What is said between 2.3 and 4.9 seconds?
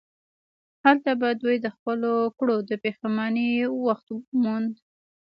کړو د پښیمانۍ وخت موند.